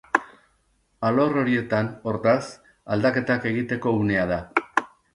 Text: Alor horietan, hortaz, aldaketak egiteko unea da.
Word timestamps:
Alor 1.09 1.37
horietan, 1.41 1.91
hortaz, 2.13 2.41
aldaketak 2.97 3.49
egiteko 3.55 3.97
unea 4.03 4.29
da. 4.37 4.43